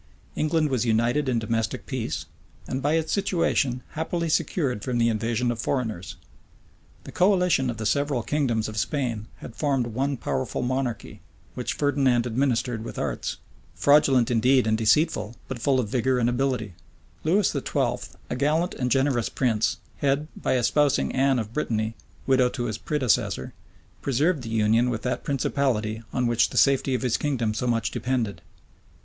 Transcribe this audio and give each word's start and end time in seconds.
England 0.35 0.69
was 0.71 0.83
united 0.83 1.29
in 1.29 1.37
domestic 1.37 1.85
peace, 1.85 2.25
and 2.67 2.81
by 2.81 2.93
its 2.95 3.13
situation 3.13 3.83
happily 3.91 4.29
secured 4.29 4.83
from 4.83 4.97
the 4.97 5.09
invasion 5.09 5.51
of 5.51 5.59
foreigners. 5.59 6.15
The 7.03 7.11
coalition 7.11 7.69
of 7.69 7.77
the 7.77 7.85
several 7.85 8.23
kingdoms 8.23 8.67
of 8.67 8.77
Spain 8.77 9.27
had 9.45 9.55
formed 9.55 9.85
one 9.85 10.17
powerful 10.17 10.63
monarchy, 10.63 11.21
which 11.53 11.73
Ferdinand 11.73 12.25
administered 12.25 12.83
with 12.83 12.97
arts, 12.97 13.37
fraudulent 13.75 14.31
indeed 14.31 14.65
and 14.65 14.75
deceitful, 14.75 15.35
but 15.47 15.59
full 15.59 15.79
of 15.79 15.89
vigor 15.89 16.17
and 16.17 16.27
ability. 16.31 16.73
Lewis 17.23 17.51
XII., 17.51 18.11
a 18.27 18.35
gallant 18.35 18.73
and 18.73 18.89
generous 18.89 19.29
prince, 19.29 19.77
had, 19.97 20.27
by 20.35 20.57
espousing 20.57 21.11
Anne 21.11 21.37
of 21.37 21.53
Brittany, 21.53 21.93
widow 22.25 22.49
to 22.49 22.63
his 22.63 22.79
predecessor, 22.79 23.53
preserved 24.01 24.41
the 24.41 24.49
union 24.49 24.89
with 24.89 25.03
that 25.03 25.23
principality, 25.23 26.01
on 26.11 26.25
which 26.25 26.49
the 26.49 26.57
safety 26.57 26.95
of 26.95 27.03
his 27.03 27.17
kingdom 27.17 27.53
so 27.53 27.67
much 27.67 27.91
depended. 27.91 28.41